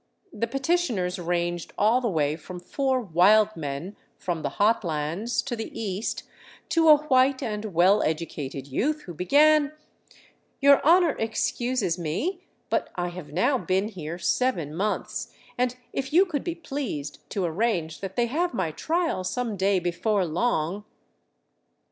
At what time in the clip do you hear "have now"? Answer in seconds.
13.09-13.59